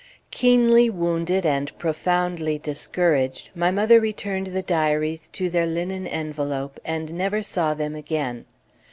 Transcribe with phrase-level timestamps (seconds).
[0.31, 7.13] Keenly wounded and profoundly discouraged, my mother returned the diaries to their linen envelope, and
[7.13, 8.45] never saw them again.